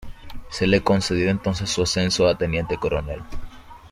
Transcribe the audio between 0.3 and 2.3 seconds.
Se le concedió entonces su ascenso